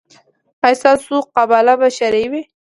ایا 0.65 0.79
ستاسو 0.81 1.15
قباله 1.35 1.73
به 1.79 1.87
شرعي 1.97 2.25
وي؟ 2.31 2.41